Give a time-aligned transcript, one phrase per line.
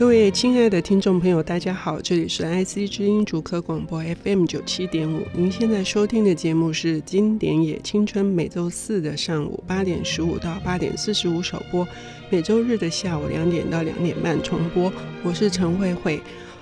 [0.00, 5.26] 各位亲爱的听众朋友，大家好，这里是 IC 之音主客广播 FM 九七点五。
[5.34, 11.86] 您现在收听的节目是《经典野青春》，每周四的上午八点十五到八点四十五首播，
[12.30, 14.90] 每周日的下午两点到两点半重播。
[15.22, 16.18] 我是陈慧慧。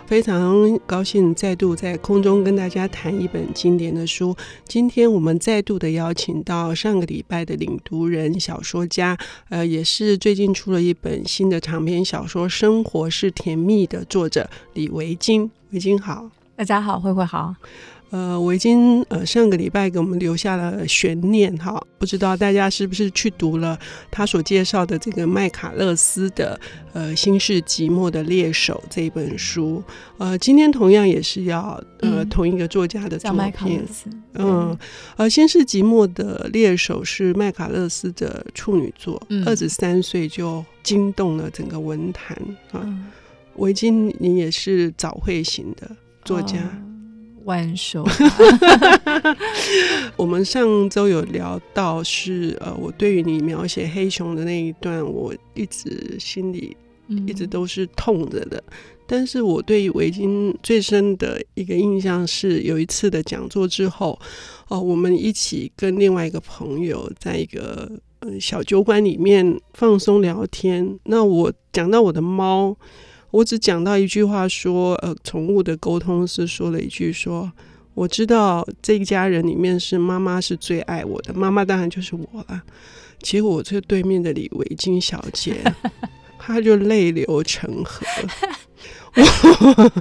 [0.09, 4.35] 非常高兴再度在空中跟大家谈一本经典的书。
[4.67, 9.19] 今天我们再度的邀请到上个礼拜的领读人、小说家，
[9.51, 15.51] 呃，也是最近出了一本新的长篇小说《生活是甜蜜的》作者李维京。
[15.73, 17.55] 维京好，大家好，慧慧好。
[18.11, 23.79] 呃，维菁呃上个礼拜给我们留下了悬念哈，不知道大家是不是去读了
[24.11, 26.59] 他所介绍的这个麦卡勒斯的
[26.95, 29.83] 呃《新世寂寞的猎手》这一本书。
[30.17, 33.85] 呃，今天同样也是要呃、嗯、同一个作家的作品，
[34.35, 34.77] 嗯，
[35.17, 42.39] 呃，《心是寂寞的猎手》是麦卡勒斯的处女作，二十三岁就惊动了整个文坛
[42.73, 42.81] 啊。
[43.57, 45.91] 维菁，你也是早慧型的
[46.25, 46.57] 作家。
[46.59, 46.88] 哦
[47.49, 48.05] 万寿，
[50.17, 56.77] 我们上周有聊到是呃，我对于你描写黑熊的那一段，我一直心里
[57.27, 58.63] 一直都是痛着的。
[58.67, 58.73] 嗯、
[59.07, 64.11] 但是我对于维菁最深的一个印象是，有一次的讲座之后，
[64.69, 70.99] 哦、呃，我们一起跟另外一个朋友在一个呃小酒馆里面放松聊天。
[71.05, 72.77] 那我讲到我的猫。
[73.31, 77.51] 我只讲到一句话，说，呃，宠物的沟通是说了一句，说，
[77.95, 82.63] 我知道这一家人里面是妈妈是最爱我的，妈妈当然就是我了。
[83.21, 85.57] 结果我这对面的李维京小姐，
[86.39, 88.07] 她就泪流成河，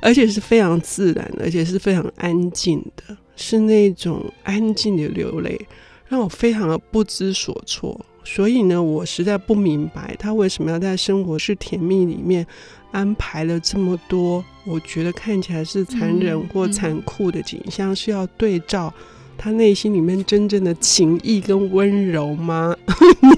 [0.00, 5.60] 而且是非常自然的，而且是非常安静的，是那种安静的流泪，
[6.08, 8.04] 让我非常的不知所措。
[8.24, 12.46] 所以呢，我实在不明白他为什么要在《生活是甜蜜》里面
[12.90, 18.92] 安排了这么多，我觉得看起来是残忍或残酷的景象，嗯嗯、是要对照
[19.36, 22.74] 他内心里面真正的情意跟温柔吗？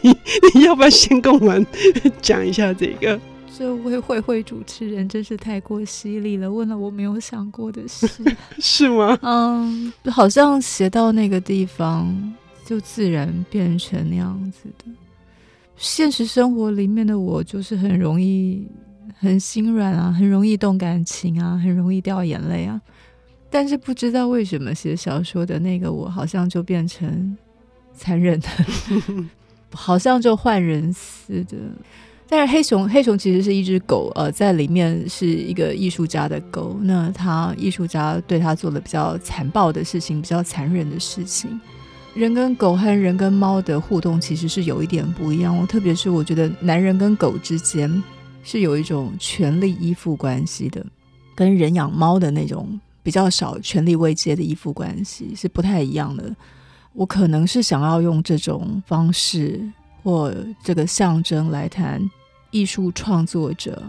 [0.02, 0.16] 你
[0.54, 1.66] 你要不要先跟我们
[2.22, 3.19] 讲一下这个？
[3.58, 8.06] 这位慧慧主持人真是太过犀利了，问了我没有想过的事，
[8.60, 9.19] 是吗？
[9.22, 12.34] 嗯，好像写到那个地方。
[12.66, 14.84] 就自然变成那样子的。
[15.77, 18.66] 现实生活里面的我，就是很容易
[19.19, 22.81] 很心软啊，很容易动感情啊，很容易掉眼泪啊。
[23.49, 27.37] 但是不知道为什么写小说的那个我，好像就变成
[27.94, 28.49] 残忍的，
[29.71, 31.56] 好像就换人似的。
[32.28, 36.76] 但是黑熊，黑熊其实是一只狗，呃，在里面是一个艺术家的狗。
[36.82, 41.60] 那他艺术家对他做了比较残暴的事情，比较残忍的事情。
[42.16, 48.03] 人跟狗和人跟猫的互动其实是有一点不一样哦，特别是我觉得男人跟狗之间
[48.43, 50.84] 是有一种权力依附关系的，
[51.34, 56.34] 跟人养猫的那种比较少权力位阶的依附关系是不太一样的。
[56.94, 59.60] 我可能是想要用这种方式
[60.03, 60.34] 或
[60.65, 62.00] 这个象征来谈
[62.50, 63.82] 艺术创作者、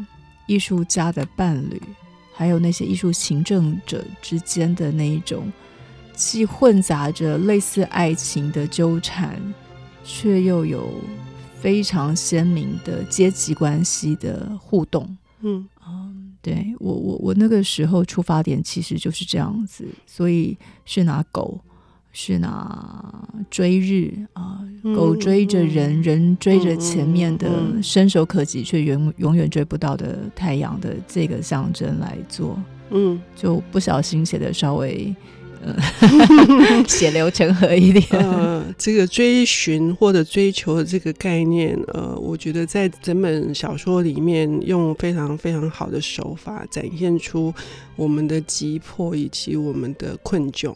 [0.48, 1.82] 艺术家的伴侣，
[2.34, 5.50] 还有那些艺术行政者之间的那一种。
[6.18, 9.40] 既混杂着类似爱情的纠缠，
[10.04, 10.90] 却又有
[11.60, 15.16] 非常鲜明的阶级关系的互动。
[15.42, 21.62] 嗯嗯，对我我我那个时候出发点其实就是这样子，所以是拿狗，
[22.12, 24.60] 是拿追日啊，
[24.96, 27.48] 狗追着人，人追着前面的
[27.84, 32.60] 伸手可及却永永远追不到的太阳的这个象征来做。
[32.90, 35.16] 嗯，就不小心写的稍微。
[36.88, 38.06] 血流成河一点。
[38.12, 47.53] 呃，这个追寻或者追求的这个概念，呃，我觉得在整本小说里面用非常非常好的手法展现出
[47.95, 50.73] 我们的急迫以及我们的困窘。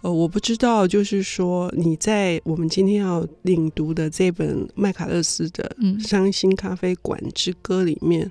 [0.00, 5.76] 呃，我不知道，就是说你在我们今天要领读的这本麦卡勒斯的
[6.08, 8.30] 《伤心咖啡馆之歌》里面。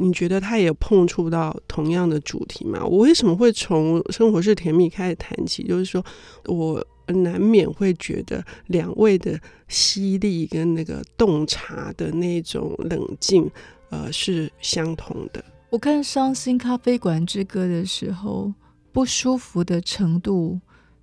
[0.00, 2.82] 你觉得他也碰触到同样的主题吗？
[2.84, 5.62] 我为什么会从《生活是甜蜜》开始谈起？
[5.64, 6.02] 就是说
[6.46, 9.38] 我难免会觉得两位的
[9.68, 13.50] 犀利跟那个洞察的那种冷静，
[13.90, 15.44] 呃，是相同的。
[15.68, 18.52] 我看《伤心咖啡馆之歌》的时候，
[18.92, 20.58] 不舒服的程度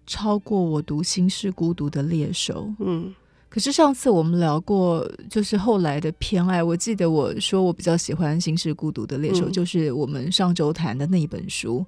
[0.05, 2.67] 超过我读《心是孤独的猎手》。
[2.79, 3.13] 嗯。
[3.49, 6.61] 可是上次我们聊过，就是后来的偏爱。
[6.61, 11.85] 我记得我说我比较喜欢《心是孤独的猎手》，嗯，就是我们上周谈的那一本书。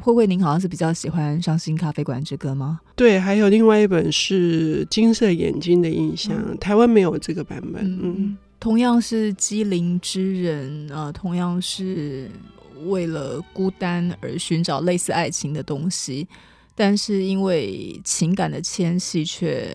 [0.00, 2.80] 慧慧，您好像是比较喜欢《伤心咖啡馆之歌》吗？
[2.94, 7.84] 对，还有另外一本是《金色眼睛的印象》，嗯，台湾没有这个版本。
[8.02, 12.30] 嗯，同样是机灵之人啊，同样是
[12.86, 16.26] 为了孤单而寻找类似爱情的东西，
[16.74, 19.68] 但是因为情感的牵系，却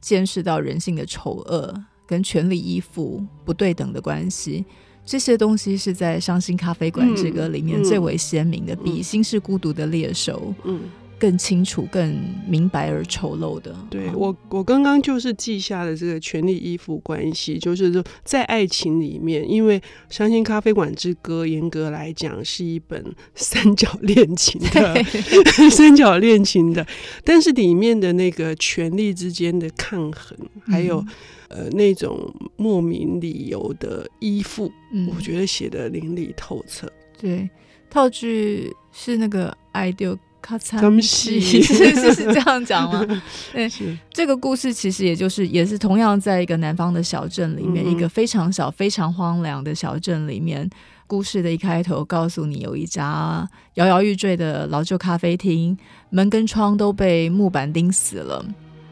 [0.00, 1.74] 见识到人性的丑恶
[2.06, 4.64] 跟权力依附不对等的关系。
[5.04, 10.80] 这些东西是在《伤心咖啡馆这个》里面最为鲜明的，比《心是孤独的猎手》嗯。
[11.18, 12.16] 更清楚、更
[12.46, 13.74] 明白而丑陋的。
[13.90, 23.04] 对我，我刚刚就是记下了这个权力依附关系，就是说在爱情里面，因为《伤心咖啡馆之歌》严格来讲是一本
[23.34, 26.86] 三角恋情的，对 三角恋情的，
[27.24, 31.04] 但是里面的那个权力之间的抗衡，还有、
[31.48, 36.88] 嗯、呃那种莫名理由的依附，嗯、我觉得写得淋漓透彻。
[37.20, 37.50] 对，
[37.90, 40.16] 套句是那个爱丢。
[40.40, 43.04] 咔嚓，是是是是这样讲吗？
[43.52, 43.68] 对，
[44.12, 50.68] 这个故事其实也就是也是同样在一个南方的小镇里面，嗯、一个非常小、非常荒凉的小镇里面。
[51.06, 55.74] 故事的一开头告诉你，有一家摇摇欲坠的老旧咖啡厅，
[56.10, 58.44] 门跟窗都被木板钉死了，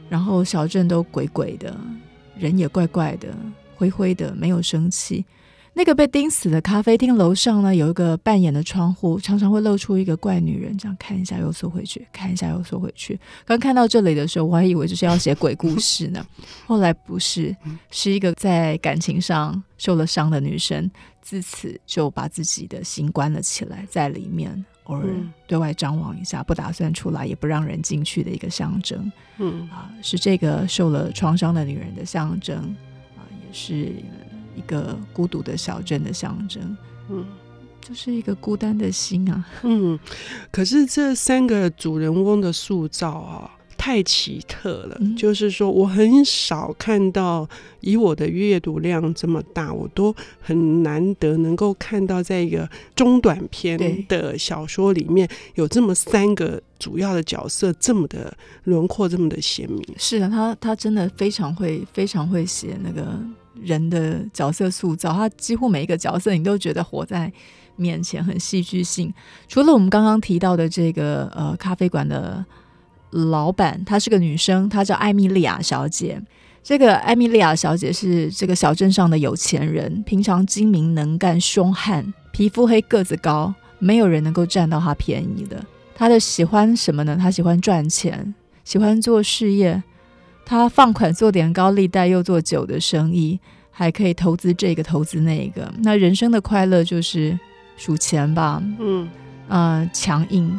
[0.09, 1.79] 然后小镇都鬼鬼的，
[2.39, 3.29] 人也怪怪的，
[3.75, 5.27] 灰灰的，没有生气。
[5.79, 13.21] 那个被钉死的咖啡厅楼上呢，有一个半掩的窗户，常常会露出一个怪女人，这样看一下又缩回去，看一下又缩回去。
[13.45, 16.27] 刚看到这里的时候，我还以为就是要写鬼故事呢，
[16.67, 17.55] 后来不是，
[17.91, 20.91] 是一个在感情上受了伤的女生，
[21.21, 25.05] 自此就把自己的心关了起来，在里面偶尔
[25.47, 29.13] 对外张望一下，不打算出来，也不让人进去的一个象征。
[29.37, 32.57] 嗯啊，是这个受了创伤的女人的象征
[33.15, 33.93] 啊，也是。
[34.57, 36.77] 一个孤独的小镇的象征，
[37.11, 37.25] 嗯，
[37.81, 39.99] 就是一个孤单的心啊， 嗯。
[40.51, 44.97] 可是这三个主人翁的塑造啊，太奇特了。
[45.01, 47.49] 嗯、就是说，我很少看到，
[47.81, 59.87] 以我的阅读量这么大，我都很难得能够看到，在一个中短篇的小说里面有这么三个主要的角色，这么的轮廓这么的鲜明。
[59.99, 63.21] 是的，他他真的非常会，非常会写那个。
[63.67, 67.31] 人的角色塑造，他几乎每一个角色你都觉得活在
[67.75, 69.13] 面前，很戏剧性。
[69.49, 72.45] 除了我们刚刚提到的这个呃咖啡馆的
[73.11, 76.23] 老板，她是个女生，她叫艾米莉亚小姐。
[76.63, 85.65] 这个艾米莉亚小姐是这个小镇上的有钱人，平常精明能干、凶悍，皮肤黑、个子高，没有人能够占到她便宜的。
[85.95, 87.17] 她的喜欢什么呢？
[87.21, 88.35] 她喜欢赚钱，
[88.65, 89.83] 喜欢做事业。
[90.49, 93.41] 他放款做点高利贷，又做酒的生意，
[93.79, 95.71] 还可以投资这个投资那个。
[95.83, 97.39] 那人生的快乐就是
[97.77, 99.07] 数钱吧，嗯，
[99.49, 100.59] 呃，强硬。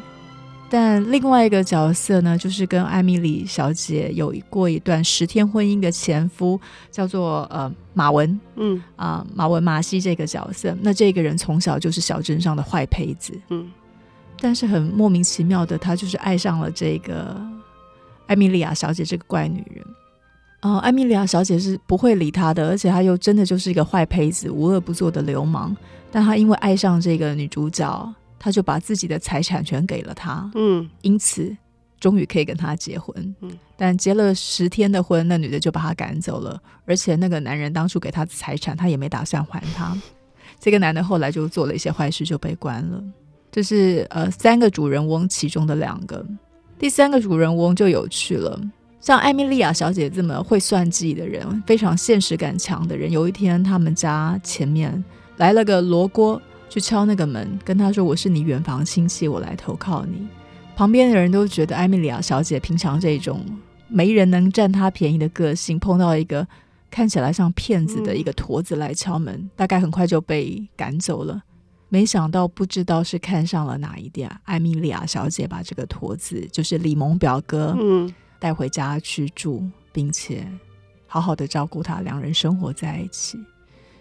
[0.69, 6.61] 但另外一个角色呢，就是跟艾米丽小姐有过一段十天婚姻的前夫，
[6.91, 10.77] 叫做呃马文，嗯啊、呃、马文马西这个角色。
[10.83, 13.71] 那这个人从小就是小镇上的坏胚子，嗯，
[14.39, 17.35] 但是很莫名其妙的，他就是爱上了这个。
[18.27, 19.85] 艾米莉亚小姐这个怪女人，
[20.67, 25.75] 哦，艾米莉亚小姐是不会理他的，而且他又真的就是一个坏胚子，无恶不作的流氓。
[26.11, 31.55] 但她因为爱上这个女主角，她就把自己的财产全给了她，嗯，因此
[31.99, 33.35] 终于可以跟她结婚。
[33.41, 39.95] 嗯，但结了十天的婚，那女的就把他赶走了，而且那个男人当初给她的财产，她也没打算还他。
[40.59, 43.03] 这个男的后来就做了一些坏事，就被关了。
[43.51, 46.25] 这是呃三个主人翁其中的两个。
[46.79, 48.59] 第三个主人翁就有趣了，
[48.99, 53.11] 像艾米莉亚小姐这么会算计的人，非常现实感强的人。
[53.11, 55.03] 有一天，他们家前面
[55.37, 60.27] 来了个罗锅，去敲那个门，跟他说：“我是你远房亲戚，我来投靠你。”
[60.75, 63.43] 旁边的人都觉得艾米莉亚小姐平常这种
[63.87, 66.45] 没人能占她便宜的个性，碰到一个
[66.91, 71.41] 看起来像骗子的一个驼子来敲门，大概很快就被赶走了。
[71.89, 80.47] 没想到，不知道是看上了哪一点，艾米莉亚小姐把这个驼子，就是李蒙表哥，嗯，带回家去住，并且
[81.05, 83.39] 好好的照顾他，两人生活在一起。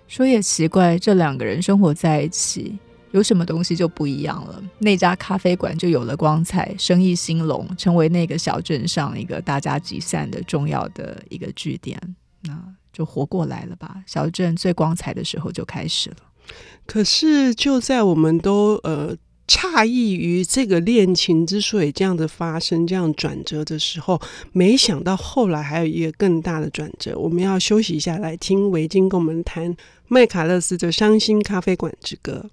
[0.08, 2.78] 说也奇怪，这两个人生活在一起，
[3.10, 4.62] 有什么东西就不一样了。
[4.78, 12.00] 那家咖啡馆就有了光彩，生意兴隆，成为那个小镇上一个大家集散的重要的一个据点。
[12.42, 12.56] 那
[12.92, 14.02] 就活过来了吧？
[14.06, 16.16] 小镇最光彩的时候就开始了。
[16.86, 19.16] 可是，就在我们都呃
[19.46, 24.20] 诧异于这个恋情之所以这样的发生、这样转折的时候，
[24.52, 27.16] 没想到后来还有一个更大的转折。
[27.16, 29.76] 我们要休息一下，来听维京跟我们谈
[30.08, 32.46] 麦卡勒斯的《伤心咖啡馆之歌》。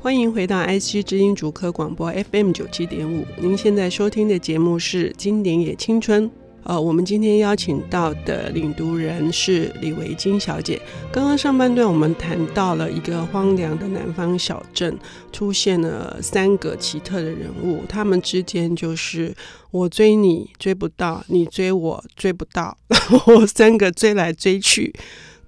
[0.00, 3.24] 欢迎回到 IC 之音主科广播 FM 九七点五。
[3.40, 6.28] 您现在收听的节目是《经典也青春》。
[6.64, 10.80] 呃，我们今天邀请到的领读人是李维金小姐。
[11.10, 14.96] 刚刚上半段我们谈到了一个荒凉的南方小镇，
[15.32, 19.34] 出现了三个奇特的人物，他们之间就是
[19.70, 24.94] 我追你追不到，你追我追不到， 然后三个追来追去。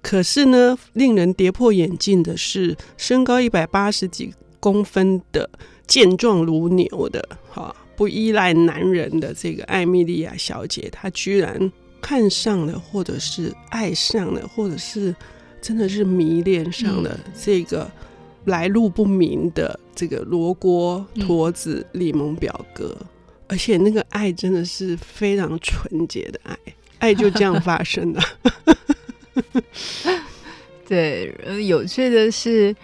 [0.01, 4.33] 可是呢，令人跌破眼镜的是，身高一百八十几。
[4.57, 5.47] 公分的
[5.85, 11.71] 健壮如牛的哈，不依赖男人的这个艾米莉亚小姐，她居然
[12.01, 15.15] 看上了，或者是爱上了，或者是
[15.61, 17.89] 真的是迷恋上了这个
[18.45, 22.95] 来路不明的这个罗锅驼子李蒙表哥，
[23.47, 26.57] 而且那个爱真的是非常纯洁的爱，
[26.99, 28.21] 爱就这样发生了。
[30.87, 31.33] 对，
[31.65, 32.75] 有趣的是。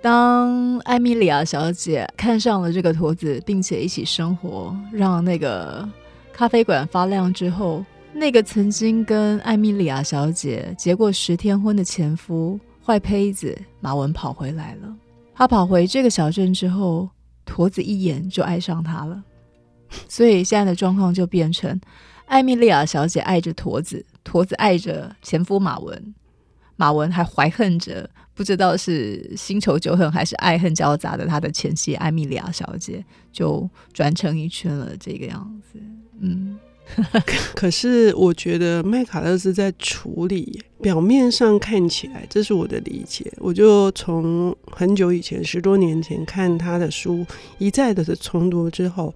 [0.00, 5.86] 当艾米莉亚小姐看上了这个驼子，并且一起生活，让那个
[6.32, 14.96] 咖啡馆发亮之后，那个曾经跟艾米莉亚小姐结过十天婚的前夫坏胚子马文跑回来了。
[15.34, 17.08] 他跑回这个小镇之后，
[17.44, 19.20] 驼子一眼就爱上他了。
[20.08, 21.80] 所以现在的状况就变成
[22.26, 26.14] 艾米莉亚小姐爱着驼子，驼子爱着前夫马文，
[26.76, 28.08] 马文还怀恨着。
[28.38, 35.80] 不知道是新仇旧恨还是爱恨交杂的，他的前妻艾米莉亚小姐就转成一圈了，这个样子。
[36.20, 36.56] 嗯，
[37.56, 43.28] 可是我觉得麦卡勒斯在处理，表面上看起来，这是我的理解。
[43.38, 47.26] 我就从很久以前，十多年前看他的书，
[47.58, 49.12] 一再的重读之后，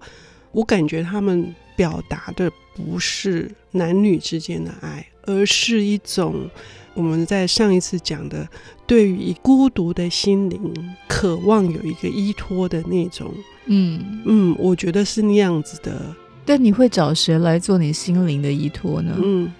[0.51, 6.49] 我感觉他们表达的不是男女之间的爱，而是一种。
[6.95, 8.47] 我们在上一次讲的，
[8.85, 13.33] 对于孤独的心灵，渴望有一个依托的那种，
[13.65, 16.15] 嗯嗯，我觉得是那样子的。
[16.45, 19.17] 但你会找谁来做你心灵的依托呢？
[19.23, 19.51] 嗯，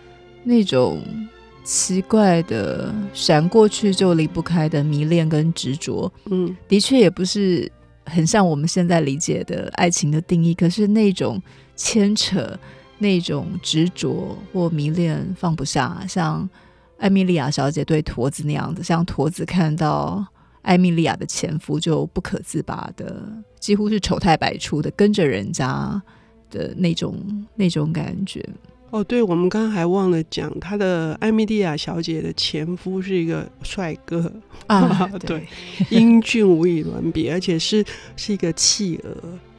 [0.43, 1.01] 那种
[1.63, 7.67] 奇怪的闪过去就离不开的迷恋跟执着，嗯，的确也不是
[8.05, 10.53] 很像我们现在理解的爱情的定义。
[10.53, 11.41] 可是那种
[11.75, 12.55] 牵扯、
[13.03, 16.49] 那种执着或迷恋放不下，像。
[16.99, 20.25] 艾米莉亚小姐对驼子那样子，像驼子看到
[20.61, 23.21] 艾米莉亚的前夫就不可自拔的，
[23.59, 26.01] 几乎是丑态百出的跟着人家
[26.49, 28.47] 的那种那种感觉。
[28.91, 34.31] 哦，对，我们刚刚还忘了讲，她的艾米莉亚小姐的前夫是一个帅哥
[34.67, 35.45] 啊， 对，
[35.89, 37.83] 英俊无与伦比，而且是
[38.15, 39.11] 是一个弃儿，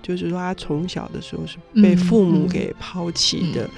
[0.05, 3.69] 就是说他从小的时候是被父母给抛弃的。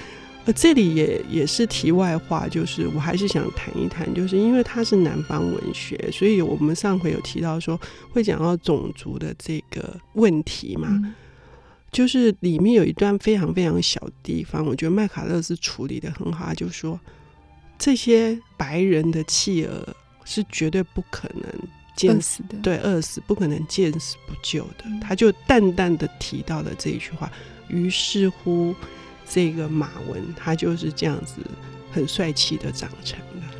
[0.45, 7.77] 呃，这里也也是题外话，就是我还是想谈一谈，就是因为它是南方文学，所以我们上回有提到说
[8.11, 11.13] 会讲到种族的这个问题嘛，嗯、
[11.91, 16.97] 就是里面有一段非常非常小的地方，我觉得麦卡勒斯处理的很好，就是说
[17.77, 21.43] 这些白人的弃儿是绝对不可能
[21.97, 27.29] 见死的，对，饿死不可能见死不救的，嗯、他就淡淡的提到了这一句话，
[27.67, 28.73] 于是乎。
[29.29, 31.41] 这个马文他就是这样子
[31.91, 33.57] 很帅气的长成的。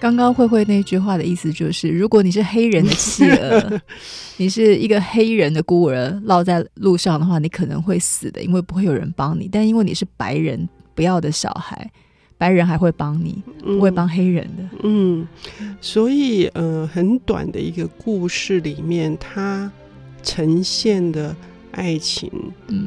[0.00, 3.80] 刚刚慧慧那句话的意思就是，如果你是黑人的 弃儿，
[4.38, 9.48] 你是一个黑人的孤儿，落在路上的话，你可能会死的，因为不会有人帮你。
[9.50, 11.88] 但因为你是白人不要的小孩，
[12.38, 14.62] 白人还会帮你，不会帮黑人的。
[14.82, 15.26] 嗯，
[15.60, 19.70] 嗯，所以呃，很短的一个故事里面，它
[20.22, 21.34] 呈现的。
[21.76, 22.30] 爱情，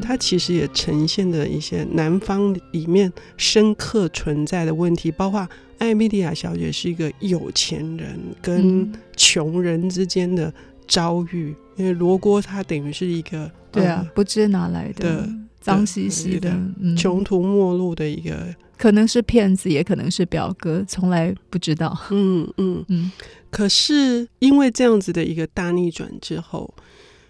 [0.02, 5.46] 它其实也呈现的一些南方里面深刻存在的问题，包括
[5.80, 10.54] 艾米莉亚小姐是一个有钱人跟穷人之间的
[10.88, 15.28] 遭遇，因为罗锅他等于是一个对啊，不知哪来的
[15.60, 16.58] 脏兮兮的
[16.98, 18.48] 穷途末路的一个，
[18.78, 21.98] 可能是骗子，也可能是表哥，从来不知道。
[22.12, 23.12] 嗯嗯嗯。
[23.50, 26.74] 可是因为这样子的一个大逆转之后。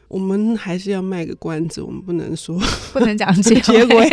[0.10, 2.58] 我们还是要卖个关子，我们不能说
[2.94, 4.10] 不能讲结 结尾。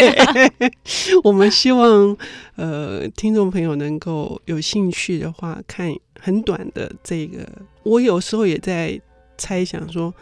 [1.23, 2.17] 我们希望
[2.57, 7.47] 呃，听众朋友能够有兴趣的话，看很短的这个。
[7.85, 9.01] 我有时候也在
[9.39, 10.13] 猜想说，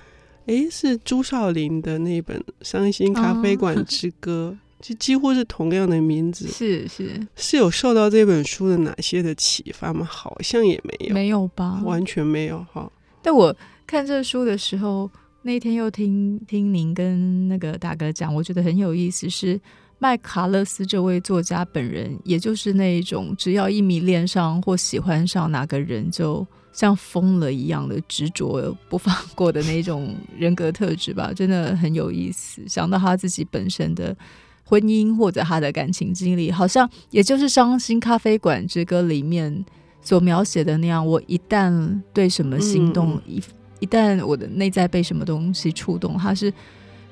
[0.45, 6.47] 诶，是朱少林的那本《伤心咖啡馆之歌》，就几乎是同样的名字。
[6.49, 10.05] 是是是有受到这本书的哪些的启发吗？
[10.05, 11.81] 好像也没有，没有吧？
[11.83, 12.93] 完全没有哈。
[13.23, 15.11] 但我看这书的时候。
[15.45, 19.29] 那天又听听您跟那个大哥讲，我觉得很有意思。
[19.29, 19.61] 是
[19.99, 32.63] 麦卡勒斯这位作家本人，也就是那一种，只要一迷恋上或喜欢上哪个人，就像疯了一样的执着不放过的那种人格特质吧，真的很有意思。
[32.69, 34.17] 想到他自己本身的
[34.65, 39.65] 婚姻或者他的感情经历，好像也就是《伤心咖啡馆之歌》里面
[40.01, 41.07] 所描写的那样。
[41.07, 43.43] 我一旦对什么心动，一、嗯、
[43.81, 46.53] 一旦我的内在被什么东西触动，他是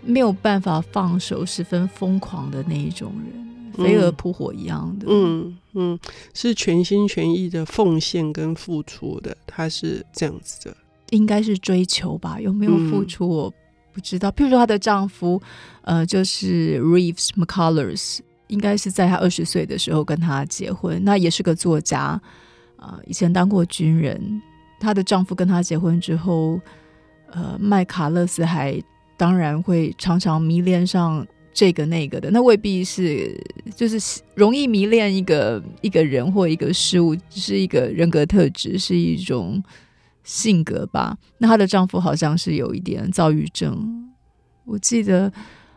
[0.02, 3.50] 没有办法放手，十分疯狂的那一种人。
[3.72, 5.98] 飞蛾扑火一样的，嗯嗯，
[6.34, 10.76] 是全心全意的奉献跟付出的，他是这样子的，
[11.10, 12.38] 应该是追求吧？
[12.40, 13.54] 有没有付出我
[13.92, 14.30] 不知道。
[14.32, 15.40] 譬如说，她的丈夫，
[15.82, 18.18] 呃，就是 Reeves McCullers，
[18.48, 22.00] 应该是在她二十岁的时候跟她结婚，那也是个作家，
[22.76, 24.42] 啊、呃，以前当过军人。
[24.78, 26.60] 她的丈夫跟她结婚之后，
[27.30, 28.82] 呃，麦卡勒斯还
[29.16, 31.26] 当然会常常迷恋上。
[31.52, 33.36] 这个那个的，那未必是，
[33.74, 39.60] 就是容易迷恋一个一个人或一个事物，是一个人格特质，是一种
[40.30, 41.16] 性格吧。
[41.38, 44.08] 那她的丈夫好像是有一点躁郁症，
[44.64, 45.32] 我记得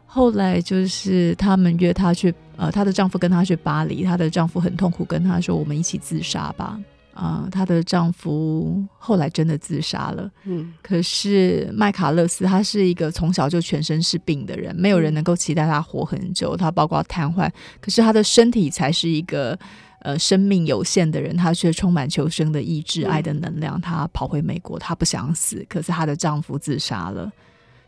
[0.06, 6.80] 后来就是他们约她去，呃，她的丈夫跟她去巴黎，她的丈夫很痛苦，跟她说：“我们一起自杀吧。”
[7.16, 10.30] 啊，她、呃、的丈夫后来真的自杀了。
[10.46, 16.56] 嗯，可是麦卡勒斯他是一个从小就全身是病的人，没有人能够期待他活很久。
[16.56, 17.50] 他包括瘫痪，
[17.82, 19.58] 可是他的身体才是一个
[20.04, 23.82] 呃生命有限的人，她却充满求生的意志、爱的能量。
[23.82, 27.32] 她跑回美国，她不想死，可是她的丈夫自杀了。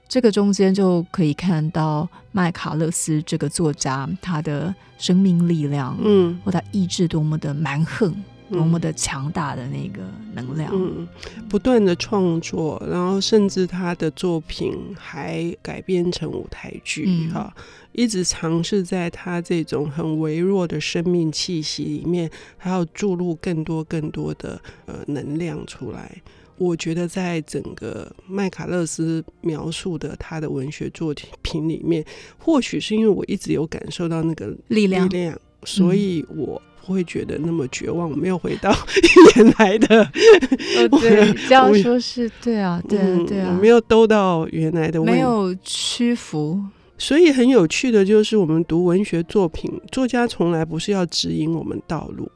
[0.08, 8.16] 这个中间就可以看到麦卡勒斯这个作家他的生命力量，嗯，或他意志多么的蛮横。
[8.52, 11.08] 多么的强大的那个能量，嗯，
[11.50, 26.22] 不断的创作，然后甚至他的作品还改编成舞台剧，哈、嗯，一直尝试在他这种很微弱的生命气息里面，还要注入更多更多的呃能量出来。
[26.58, 32.06] 我觉得在整个麦卡勒斯描述的他的文学作品里面，
[32.38, 36.62] 或许是因为我一直有感受到那个力量，力量，所以我。
[36.88, 38.72] 不会觉得那么绝望，我没有回到
[39.36, 40.04] 原来的。
[40.04, 46.62] 哦，对，这样说是对啊，对啊，对啊，我没有兜到原来的，没有屈服。
[47.00, 52.30] 所以很有趣的就是，我们读文学作品，作家从来不是要指引我们道路，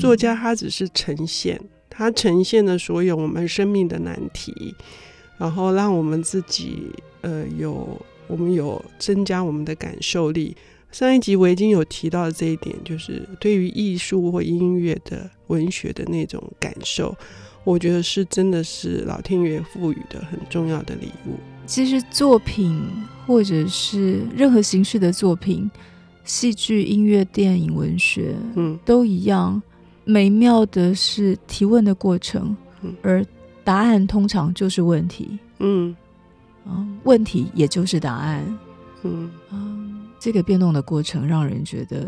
[0.00, 4.74] 作家他只是呈现，他呈现了所有我们生命的难题，
[5.38, 6.90] 然后让我们自己
[7.20, 10.56] 呃有我们有增加我们的感受力。
[10.92, 17.16] 上一集我已经有提到这一点，就是对于艺术或音乐的文学的那种感受，
[17.64, 21.34] 我觉得是真的是老天爷赋予的很重要的礼物。
[21.64, 22.78] 其实作品
[23.26, 25.70] 或者是任何形式的作品，
[26.24, 29.60] 戏剧、音乐、电影、文学，嗯，都一样。
[30.04, 33.24] 美妙的是提问的过程，嗯，而
[33.64, 35.96] 答案通常就是问题，嗯，
[36.66, 38.44] 嗯，问题也就是答案，
[39.04, 39.71] 嗯，嗯。
[40.22, 42.06] 这个变动的过程让人觉得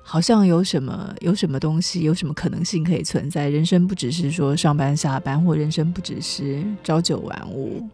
[0.00, 3.48] 好像有什么有什么东西有什么可能性可以存在。
[3.48, 7.84] 人生不只是说上班下班，或人生不只是朝九晚五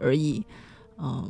[0.00, 0.42] 而已。
[0.96, 1.28] 嗯，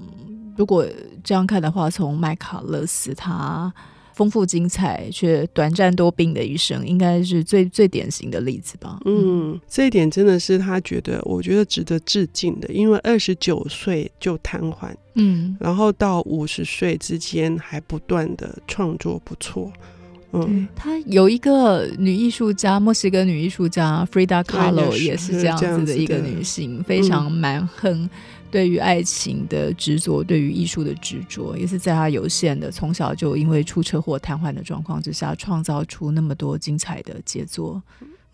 [0.56, 0.86] 如果
[1.24, 3.74] 这样看的话，从麦卡勒斯他。
[4.14, 8.98] 丰富精彩却短暂多病的一生，应该是最最典型的例子吧。
[9.04, 19.72] 嗯，这一点真的是他觉得，我觉得值得致敬的，因为二十九岁就瘫痪，嗯，然后到五十岁之间还不断的创作不错。
[20.34, 28.08] 嗯，他有一个女艺术家，墨西哥女艺术家 Frida Kahlo 也是这样子的一个女性，非常蛮横。
[28.52, 37.82] 对于爱情的执着，对于艺术的执着，也是在他有限的从小就因为出车祸瘫痪的状况之下，创造出那么多精彩的杰作。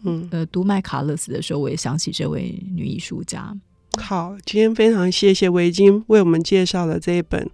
[0.03, 3.57] 嗯，呃，读麦卡勒斯的时候，我也想起这位女艺术家。
[4.01, 7.49] 好，今天非常谢谢维京为我们介绍了这一本，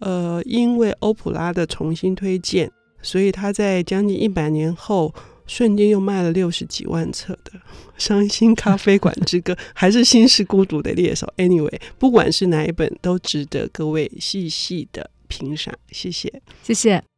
[0.00, 2.70] 呃，因为欧普拉的重新推荐，
[3.00, 5.14] 所以他在将近一百年后。
[5.46, 7.52] 瞬间又卖了六十几万册的
[7.96, 11.30] 《伤心咖啡馆之歌》， 还是心是孤独的猎手。
[11.36, 15.74] Anyway，不管是哪一本，都值得各位细细的品赏。
[15.90, 17.11] 谢谢，谢谢。